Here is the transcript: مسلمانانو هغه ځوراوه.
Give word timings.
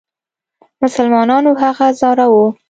مسلمانانو 0.83 1.51
هغه 1.61 1.87
ځوراوه. 1.99 2.45